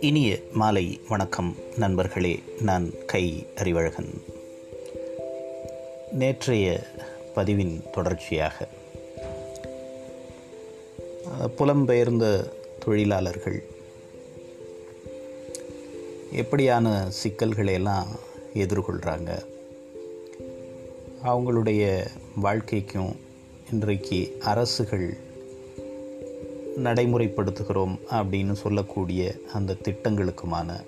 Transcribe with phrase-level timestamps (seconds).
[0.00, 4.22] இனிய மாலை வணக்கம் நண்பர்களே நான் கை அறிவழகன்.
[6.12, 6.80] நேற்றைய
[7.34, 8.68] பதிவின் தொடர்ச்சியாக
[11.58, 12.52] புலம்பெயர்ந்த
[12.84, 13.62] தொழிலாளர்கள்
[16.32, 18.08] எப்படியான சிக்கல்களை எல்லாம்
[18.54, 19.44] எதிர்கொள்கிறாங்க
[21.24, 22.06] அவங்களுடைய
[22.36, 23.32] வாழ்க்கைக்கும்
[23.72, 25.16] இன்றைக்கு அரசுகள்
[26.76, 30.80] நடைமுறைப்படுத்துகிறோம் அப்படின்னு சொல்லக்கூடிய அந்த திட்டங்களுக்குமான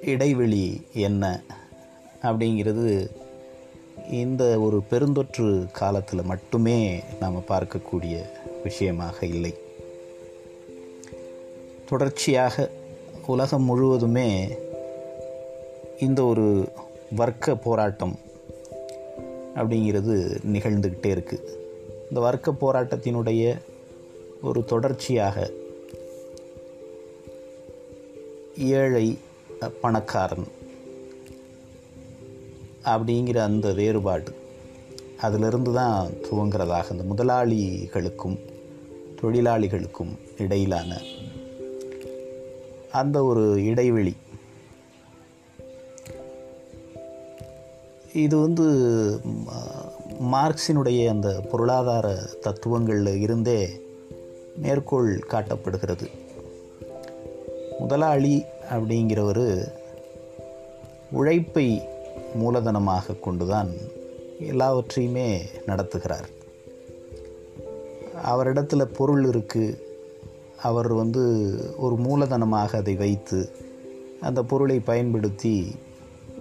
[0.00, 1.42] இடைவெளி என்ன
[2.22, 3.10] அப்படிங்கிறது
[4.10, 8.22] இந்த ஒரு பெருந்தொற்று காலத்தில் மட்டுமே நாம் பார்க்கக்கூடிய
[8.62, 9.54] விஷயமாக இல்லை.
[11.88, 12.70] தொடர்ச்சியாக
[13.26, 14.58] உலகம் முழுவதுமே
[16.00, 16.68] இந்த ஒரு
[17.16, 18.18] வர்க்க போராட்டம்
[19.56, 20.14] அப்படிங்கிறது
[20.44, 21.56] நிகழ்ந்துக்கிட்டே இருக்குது
[22.08, 23.42] இந்த வர்க்க போராட்டத்தினுடைய
[24.42, 25.36] ஒரு தொடர்ச்சியாக
[28.74, 29.06] ஏழை
[29.80, 30.48] பணக்காரன்
[32.84, 34.30] அப்படிங்கிற அந்த வேறுபாடு
[35.20, 38.38] அதிலிருந்து தான் துவங்கிறதாக இந்த முதலாளிகளுக்கும்
[39.22, 41.00] தொழிலாளிகளுக்கும் இடையிலான
[42.92, 44.14] அந்த ஒரு இடைவெளி
[48.14, 48.64] இது வந்து
[50.22, 53.82] மார்க்சினுடைய அந்த பொருளாதார தத்துவங்களில் இருந்தே
[54.56, 56.10] மேற்கோள் காட்டப்படுகிறது.
[57.78, 59.72] முதலாளி அப்படிங்கிறவர்
[61.10, 61.88] உழைப்பை
[62.38, 63.70] மூலதனமாக கொண்டுதான்
[64.40, 66.28] எல்லாவற்றையுமே நடத்துகிறார்.
[68.24, 69.80] அவரிடத்துல பொருள் இருக்குது
[70.62, 71.24] அவர் வந்து
[71.76, 73.50] ஒரு மூலதனமாக அதை வைத்து
[74.20, 75.74] அந்த பொருளை பயன்படுத்தி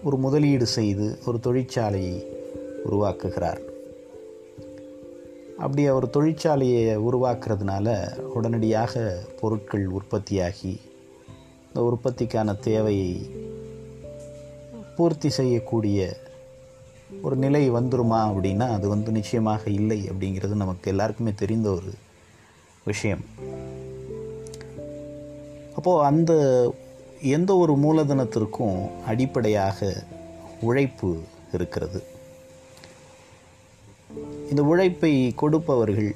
[0.04, 2.24] ஒரு முதலீடு செய்து ஒரு தொழிற்சாலையை
[2.90, 3.60] உருவாக்குகிறார்.
[5.58, 10.80] அப்படி அவர் தொழிற்சாலையை உருவாக்குறதுனால உடனடியாக பொருட்கள் உற்பத்தியாகி
[11.68, 13.30] இந்த உற்பத்திக்கான தேவையை
[14.96, 16.18] பூர்த்தி செய்யக்கூடிய
[17.22, 21.92] ஒரு நிலை வந்துருமா அப்படின்னா அது வந்து நிச்சயமாக இல்லை அப்படிங்கிறது நமக்கு எல்லாருக்குமே தெரிந்த ஒரு
[22.86, 23.26] விஷயம்.
[25.76, 26.34] அப்போது அந்த
[27.22, 30.04] எந்த ஒரு மூலதனத்திற்கும் அடிப்படையாக
[30.62, 31.18] உழைப்பு
[31.54, 32.04] இருக்கிறது.
[34.50, 36.16] இந்த உழைப்பை கொடுப்பவர்கள்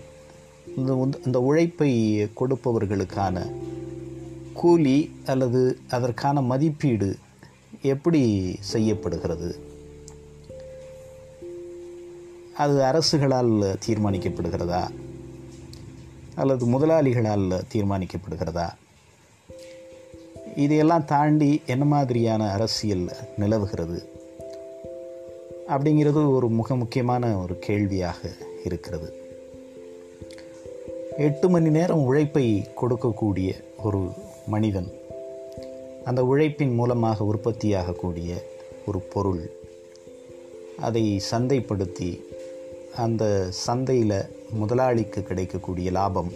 [0.78, 3.52] இந்த இந்த உழைப்பை கொடுப்பவர்களுக்கான
[4.54, 7.18] கூலி அல்லது அதற்கான மதிப்பீடு
[7.82, 9.56] எப்படி செய்யப்படுகிறது?
[12.58, 14.90] அது அரசுகளால் தீர்மானிக்கப்படுகிறதா?
[16.36, 18.70] அல்லது முதலாளிகளால் தீர்மானிக்கப்படுகிறதா?
[20.56, 23.06] இதையெல்லாம் தாண்டி என்ன மாதிரியான அரசியல்
[23.38, 24.04] நிலவுகிறது?
[25.68, 28.30] அப்படிங்கிறது ஒரு மிக முக்கியமான ஒரு கேள்வியாக
[28.64, 29.14] இருக்கிறது.
[31.18, 33.54] எட்டு மணி நேரம் உழைப்பை கொடுக்கக்கூடிய
[33.84, 34.10] ஒரு
[34.48, 34.92] மனிதன்
[36.04, 38.32] அந்த உழைப்பின் மூலமாக உற்பத்தியாகக்கூடிய
[38.86, 39.52] ஒரு பொருள்
[40.80, 42.22] அதை சந்தைப்படுத்தி
[42.96, 46.32] அந்த சந்தையில் முதலாளிக்கு கிடைக்கக்கூடிய லாபம்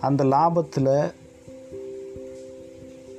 [0.00, 1.12] அந்த லாபத்தில்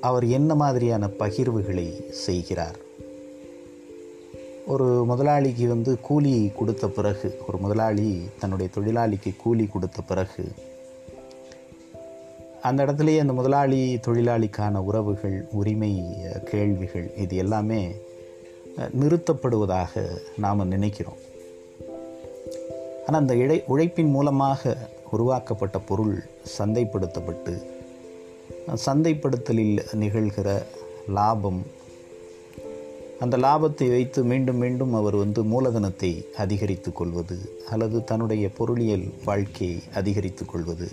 [0.04, 2.78] அவர் என்ன மாதிரியான பகிர்வுகளை செய்கிறார்?
[4.68, 10.46] ஒரு முதலாளிக்கு வந்து கூலி கொடுத்த பிறகு ஒரு முதலாளி தன்னுடைய தொழிலாளிக்கு கூலி கொடுத்த பிறகு
[12.62, 15.94] அந்த இடத்துலையே அந்த முதலாளி தொழிலாளிக்கான உறவுகள் உரிமை
[16.46, 17.82] கேள்விகள் இது எல்லாமே
[19.00, 20.04] நிறுத்தப்படுவதாக
[20.38, 21.22] நாம் நினைக்கிறோம்.
[23.06, 24.78] ஆனால் அந்த இடை உழைப்பின் மூலமாக
[25.12, 26.16] உருவாக்கப்பட்ட பொருள்
[26.58, 27.54] சந்தைப்படுத்தப்பட்டு
[28.68, 30.68] சந்தைப்படுத்தலில் நிகழ்கிற
[31.10, 31.66] லாபம்.
[33.20, 40.46] அந்த லாபத்தை வைத்து மீண்டும் மீண்டும் அவர் வந்து மூலதனத்தை அதிகரித்து கொள்வது அல்லது தன்னுடைய பொருளியல் வாழ்க்கையை அதிகரித்து
[40.46, 40.92] கொள்வது.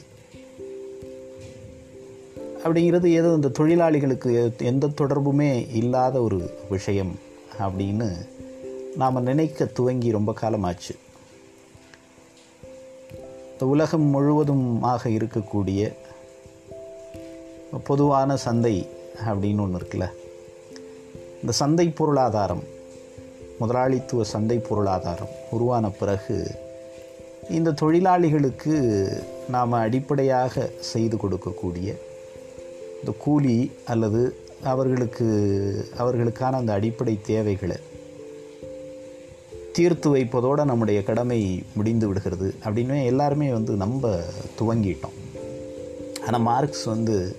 [2.65, 7.19] அப்படிங்கிறது ஏதோ இந்த தொழிலாளிகளுக்கு எந்த தொடர்புமே இல்லாத ஒரு விஷயம்
[7.59, 8.27] அப்படின்னு
[8.97, 10.97] நாம் நினைக்க துவங்கி ரொம்ப காலமாச்சு.
[13.53, 15.93] இந்த உலகம் முழுவதுமாக இருக்கக்கூடிய
[17.79, 18.89] பொதுவான சந்தை
[19.27, 20.09] அப்படின்னு ஒன்று இருக்குல்ல.
[21.41, 22.63] இந்த சந்தை பொருளாதாரம்
[23.59, 26.51] முதலாளித்துவ சந்தை பொருளாதாரம் உருவான பிறகு
[27.51, 29.07] இந்த தொழிலாளிகளுக்கு
[29.49, 31.95] நாம் அடிப்படையாக செய்து கொடுக்கக்கூடிய
[33.01, 35.25] இந்த கூலி அல்லது அவர்களுக்கு
[35.99, 37.77] அவர்களுக்கான அந்த அடிப்படை தேவைகளை
[39.73, 44.25] தீர்த்து வைப்பதோடு நம்முடைய கடமை முடிந்து விடுகிறது அப்படின்னு எல்லாருமே வந்து நம்ப
[44.61, 45.19] துவங்கிட்டோம்.
[46.27, 47.37] ஆனால் மார்க்ஸ் வந்து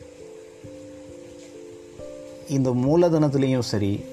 [2.52, 4.06] இந்த மூலதனத்துலேயும் சரி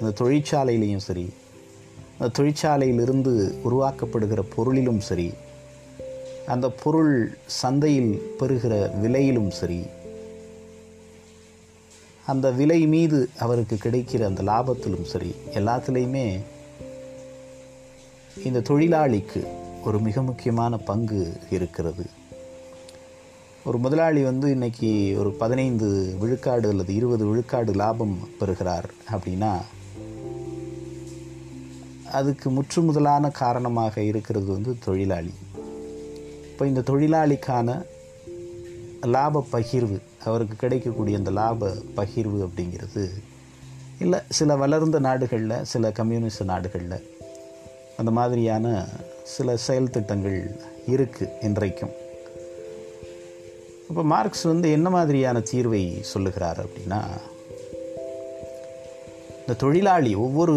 [0.00, 1.32] இந்த தொழிற்சாலையிலையும் சரி
[2.18, 3.32] அந்த தொழிற்சாலையிலிருந்து
[3.64, 5.32] உருவாக்கப்படுகிற பொருளிலும் சரி
[6.46, 9.86] அந்த பொருள் சந்தையில் பெறுகிற விலையிலும் சரி
[12.26, 16.26] அந்த விலை மீது அவருக்கு கிடைக்கிற அந்த லாபத்திலும் சரி எல்லாத்துலேயுமே
[18.44, 19.46] இந்த தொழிலாளிக்கு
[19.84, 22.04] ஒரு மிக முக்கியமான பங்கு இருக்கிறது.
[23.64, 29.52] ஒரு முதலாளி வந்து இன்னைக்கு ஒரு பதினைந்து விழுக்காடு அல்லது இருபது விழுக்காடு லாபம் பெறுகிறார் அப்படின்னா
[32.12, 35.32] அதுக்கு முற்று முதலான காரணமாக இருக்கிறது வந்து தொழிலாளி.
[36.50, 37.86] இப்போ இந்த தொழிலாளிக்கான
[39.00, 43.10] லாப பகிர்வு அவருக்கு கிடைக்கக்கூடிய அந்த லாப பகிர்வு அப்படிங்கிறது
[43.98, 46.98] இல்லை சில வளர்ந்த நாடுகளில் சில கம்யூனிஸ்ட் நாடுகளில்
[47.96, 48.86] அந்த மாதிரியான
[49.22, 50.60] சில செயல் திட்டங்கள்
[50.90, 52.02] இருக்குது இன்றைக்கும்.
[53.88, 57.00] இப்போ மார்க்ஸ் வந்து என்ன மாதிரியான தீர்வை சொல்லுகிறார் அப்படின்னா
[59.38, 60.54] இந்த தொழிலாளி ஒவ்வொரு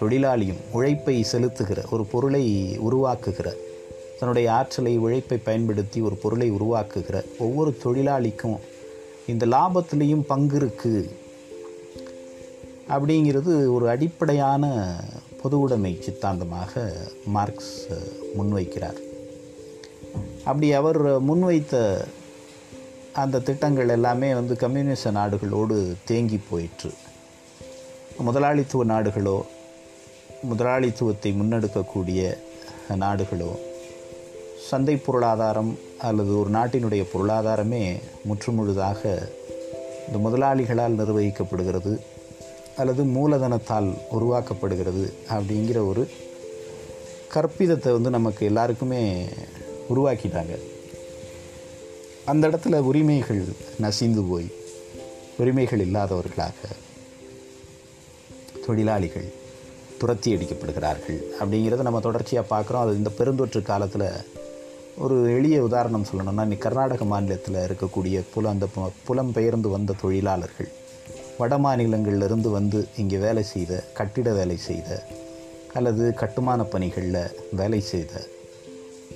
[0.00, 2.44] தொழிலாளியும் உழைப்பை செலுத்துகிற ஒரு பொருளை
[2.78, 3.48] உருவாக்குகிற
[4.18, 8.58] தன்னுடைய ஆற்றலை உழைப்பை பயன்படுத்தி ஒரு பொருளை உருவாக்குகிற ஒவ்வொரு தொழிலாளிக்கும்
[9.26, 11.10] இந்த லாபத்திலையும் பங்கு இருக்குது
[12.88, 14.94] அப்படிங்கிறது ஒரு அடிப்படையான
[15.42, 16.92] பொது உடைமை சித்தாந்தமாக
[17.26, 17.88] மார்க்ஸ்
[18.38, 18.98] முன்வைக்கிறார்.
[20.44, 22.04] அப்படி அவர் முன்வைத்த
[23.12, 26.92] அந்த திட்டங்கள் எல்லாமே வந்து கம்யூனிச நாடுகளோடு தேங்கி போயிற்று.
[28.18, 29.42] முதலாளித்துவ நாடுகளோ
[30.42, 32.36] முதலாளித்துவத்தை முன்னெடுக்கக்கூடிய
[32.88, 33.58] நாடுகளோ
[34.68, 39.28] சந்தை பொருளாதாரம் அல்லது ஒரு நாட்டினுடைய பொருளாதாரமே முற்றுமுழுதாக
[40.08, 41.98] இந்த முதலாளிகளால் நிர்வகிக்கப்படுகிறது
[42.76, 46.08] அல்லது மூலதனத்தால் உருவாக்கப்படுகிறது அப்படிங்கிற ஒரு
[47.34, 49.24] கற்பிதத்தை வந்து நமக்கு எல்லாருக்குமே
[49.94, 50.70] உருவாக்கிட்டாங்க.
[52.24, 53.44] அந்த இடத்துல உரிமைகள்
[53.78, 54.48] நசிந்து போய்
[55.38, 56.58] உரிமைகள் இல்லாதவர்களாக
[58.66, 59.28] தொழிலாளிகள்
[59.98, 62.80] துரத்தி அடிக்கப்படுகிறார்கள் அப்படிங்கிறத நம்ம தொடர்ச்சியாக பார்க்குறோம்.
[62.80, 64.06] அது இந்த பெருந்தொற்று காலத்தில்
[64.96, 70.70] ஒரு எளிய உதாரணம் சொல்லணும்னா இன்னைக்கு கர்நாடக மாநிலத்தில் இருக்கக்கூடிய புல அந்த பு- புலம்பெயர்ந்து வந்த தொழிலாளர்கள்
[71.38, 74.90] வட மாநிலங்களிலிருந்து வந்து இங்கே வேலை செய்த கட்டிட வேலை செய்த
[75.72, 77.20] அல்லது கட்டுமான பணிகளில்
[77.52, 78.12] வேலை செய்த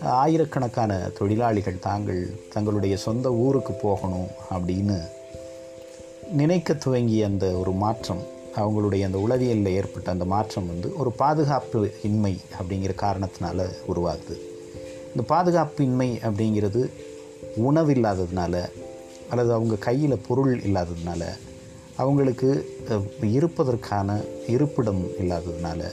[0.00, 5.00] ஆயிரக்கணக்கான தொழிலாளிகள் தாங்கள் தங்களுடைய சொந்த ஊருக்கு போகணும் அப்படின்னு
[6.32, 8.22] நினைக்க துவங்கிய அந்த ஒரு மாற்றம்
[8.56, 14.36] அவங்களுடைய அந்த உளவியலில் ஏற்பட்ட அந்த மாற்றம் வந்து ஒரு பாதுகாப்பு இன்மை அப்படிங்கிற காரணத்தினால உருவாகுது.
[15.08, 16.90] இந்த பாதுகாப்பு இன்மை அப்படிங்கிறது
[17.56, 18.68] உணவு இல்லாததுனால
[19.28, 21.24] அல்லது அவங்க கையில் பொருள் இல்லாததுனால
[21.96, 22.74] அவங்களுக்கு
[23.22, 25.84] இருப்பதற்கான இருப்பிடம் இல்லாததுனால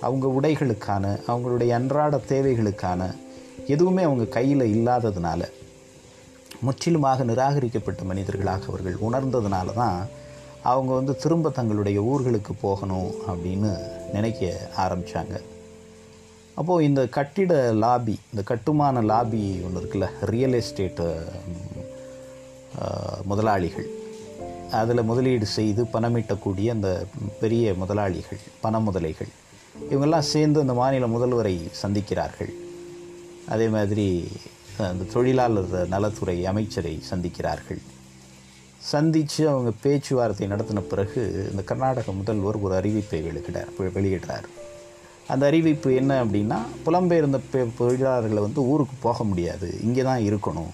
[0.00, 3.14] அவங்க உடைகளுக்கான அவங்களுடைய அன்றாட தேவைகளுக்கான
[3.66, 5.42] எதுவுமே அவங்க கையில் இல்லாததுனால
[6.60, 10.08] முற்றிலுமாக நிராகரிக்கப்பட்ட மனிதர்களாக அவர்கள் உணர்ந்ததுனால தான்
[10.62, 13.70] அவங்க வந்து திரும்ப தங்களுடைய ஊர்களுக்கு போகணும் அப்படின்னு
[14.12, 15.40] நினைக்க ஆரம்பித்தாங்க
[16.54, 21.06] அப்போது இந்த கட்டிட லாபி இந்த கட்டுமான லாபி ஒன்று இருக்குல்ல ரியல் எஸ்டேட்டு
[23.24, 23.88] முதலாளிகள்.
[24.70, 27.06] அதில் முதலீடு செய்து பணமிட்டக்கூடிய அந்த
[27.40, 29.30] பெரிய முதலாளிகள் பண முதலைகள்
[29.90, 32.52] இவங்கெல்லாம் சேர்ந்து அந்த மாநில முதல்வரை சந்திக்கிறார்கள்.
[33.48, 34.28] அதே மாதிரி
[34.78, 37.78] அந்த தொழிலாளர் நலத்துறை அமைச்சரை சந்திக்கிறார்கள்.
[38.78, 44.44] சந்தித்து அவங்க பேச்சுவார்த்தை நடத்தின பிறகு இந்த கர்நாடக முதல்வர் ஒரு அறிவிப்பை வெளியிடார் வெளியிடுறார்.
[45.28, 50.70] அந்த அறிவிப்பு என்ன அப்படின்னா புலம்பெயர்ந்த பெ- தொழிலாளர்களை வந்து ஊருக்கு போக முடியாது இங்கே தான் இருக்கணும்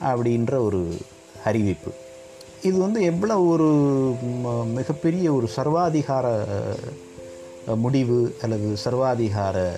[0.00, 0.96] அப்படின்ற ஒரு
[1.44, 1.92] அறிவிப்பு.
[2.62, 3.64] இது வந்து எவ்வளோ ஒரு
[4.44, 6.44] ம- மிகப்பெரிய ஒரு சர்வாதிகார
[7.76, 9.70] முடிவு அல்லது சர்வாதிகார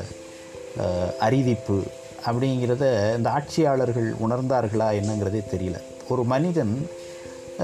[1.19, 1.79] அறிவிப்பு
[2.27, 2.85] அப்படிங்கிறத
[3.17, 5.79] இந்த ஆட்சியாளர்கள் உணர்ந்தார்களா என்னங்கிறதே தெரியல.
[6.09, 6.75] ஒரு மனிதன்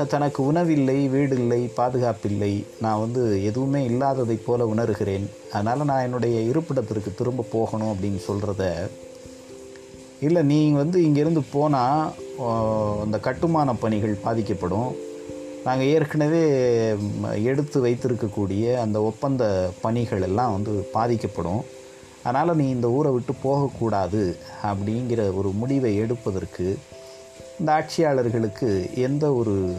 [0.09, 7.47] தனக்கு உணவில்லை வீடில்லை பாதுகாப்பில்லை நான் வந்து எதுவுமே இல்லாததைப் போல உணர்கிறேன் அதனால் நான் என்னுடைய இருப்பிடத்திற்கு திரும்ப
[7.53, 8.65] போகணும் அப்படின்னு சொல்கிறத
[10.21, 12.13] இல்லை நீ வந்து இங்கேருந்து போனால்
[13.03, 14.91] அந்த கட்டுமான பணிகள் பாதிக்கப்படும்.
[15.65, 16.43] நாங்கள் ஏற்கனவே
[17.51, 19.45] எடுத்து வைத்திருக்கக்கூடிய அந்த ஒப்பந்த
[19.81, 21.61] பணிகள் எல்லாம் வந்து பாதிக்கப்படும்.
[22.23, 26.79] அதனால் நீ இந்த ஊரை விட்டு போகக்கூடாது அப்படிங்கிற ஒரு முடிவை எடுப்பதற்கு
[27.59, 29.75] இந்த ஆட்சியாளர்களுக்கு எந்த ஒரு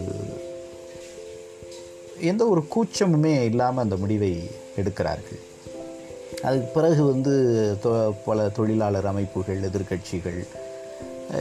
[2.22, 5.40] எந்த ஒரு கூச்சமுமே இல்லாமல் அந்த முடிவை எடுக்கிறார்கள்.
[6.42, 7.32] அதுக்கு பிறகு வந்து
[7.84, 10.48] தொ- பல தொழிலாளர் அமைப்புகள் எதிர்க்கட்சிகள்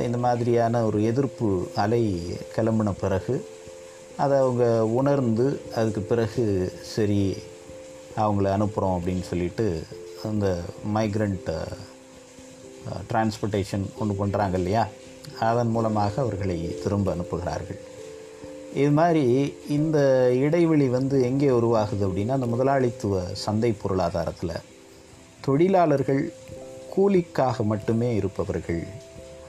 [0.03, 2.23] இந்த மாதிரியான ஒரு எதிர்ப்பு அலை
[2.57, 3.49] கிளம்பின பிறகு
[4.17, 7.37] அதை அவங்க உணர்ந்து அதுக்கு பிறகு சரி
[8.17, 9.83] அவங்கள அனுப்புகிறோம் அப்படின்னு சொல்லிட்டு
[10.25, 10.61] அந்த
[10.95, 11.51] மைக்ரண்ட்
[13.13, 14.87] டிரான்ஸ்போர்ட்டேஷன் ஒன்று பண்ணுறாங்க இல்லையா?
[15.41, 17.81] அதன் மூலமாக அவர்களை திரும்ப அனுப்புகிறார்கள்.
[18.75, 19.99] இது மாதிரி இந்த
[20.35, 24.57] இடைவெளி வந்து எங்கே உருவாகுது அப்படின்னா அந்த முதலாளித்துவ சந்தை பொருளாதாரத்தில்.
[25.41, 26.33] தொழிலாளர்கள்
[26.97, 28.87] கூலிக்காக மட்டுமே இருப்பவர்கள்.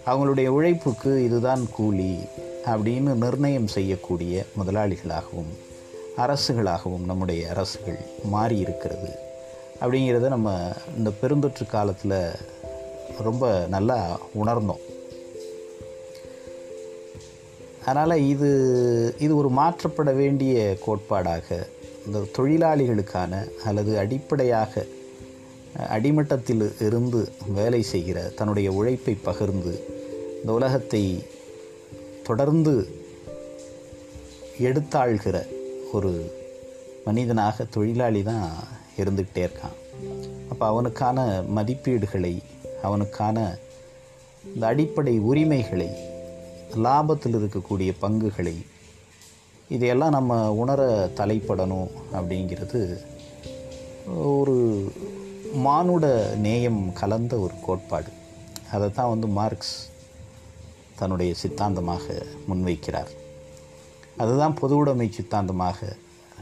[0.05, 2.19] அவங்களுடைய உழைப்புக்கு இதுதான் கூலி
[2.65, 5.51] அப்படின்னு நிர்ணயம் செய்யக்கூடிய முதலாளிகளாகவும்
[6.17, 9.29] அரசுகளாகவும் நம்முடைய அரசுகள் மாறி இருக்கிறது
[9.81, 12.31] அப்படிங்கிறத நம்ம இந்த பெருந்தொற்று காலத்தில்
[13.23, 14.81] ரொம்ப நல்லா உணர்ந்தோம்.
[17.85, 18.49] அதனால் இது
[19.19, 21.67] இது ஒரு மாற்றப்பட வேண்டிய கோட்பாடாக
[22.05, 24.85] இந்த தொழிலாளிகளுக்கான அல்லது அடிப்படையாக
[25.89, 29.87] அடிமட்டத்தில் இருந்து வேலை செய்கிற தன்னுடைய உழைப்பை பகிர்ந்து
[30.41, 31.23] இந்த உலகத்தை
[32.23, 32.87] தொடர்ந்து
[34.61, 35.45] எடுத்தாள்கிற
[35.91, 36.33] ஒரு
[37.05, 38.51] மனிதனாக தொழிலாளி தான்
[38.97, 39.77] இருந்துக்கிட்டே இருக்கான்.
[40.49, 42.33] அப்போ அவனுக்கான மதிப்பீடுகளை
[42.81, 43.57] அவனுக்கான
[44.53, 45.89] இந்த அடிப்படை உரிமைகளை
[46.75, 48.55] லாபத்தில் இருக்கக்கூடிய பங்குகளை
[49.67, 52.81] இதையெல்லாம் நம்ம உணர தலைப்படணும் அப்படிங்கிறது
[54.35, 54.55] ஒரு
[55.53, 56.05] மானுட
[56.37, 58.11] நேயம் கலந்த ஒரு கோட்பாடு.
[58.71, 59.75] அதை தான் வந்து மார்க்ஸ்
[60.95, 63.11] தன்னுடைய சித்தாந்தமாக முன்வைக்கிறார்.
[64.17, 65.95] அதுதான் பொதுவுடைமை சித்தாந்தமாக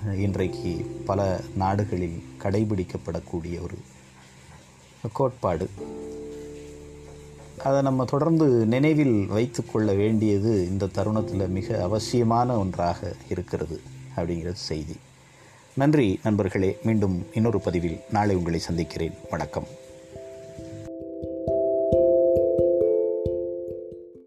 [0.06, 3.78] இன்றைக்கு பல நாடுகளில் கடைபிடிக்கப்படக்கூடிய ஒரு
[5.14, 5.70] கோட்பாடு.
[7.64, 13.82] அதை நம்ம தொடர்ந்து நினைவில் வைத்து கொள்ள வேண்டியது இந்த தருணத்தில் மிக அவசியமான ஒன்றாக இருக்கிறது
[14.16, 14.96] அப்படிங்கிறது செய்தி.
[15.74, 16.78] நன்றி நண்பர்களே.
[16.84, 19.14] மீண்டும் இன்னொரு பதிவில் நாளை உங்களை சந்திக்கிறேன்.
[19.30, 19.66] வணக்கம்.